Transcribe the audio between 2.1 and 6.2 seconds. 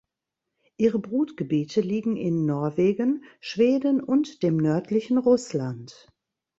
in Norwegen, Schweden und dem nördlichen Russland.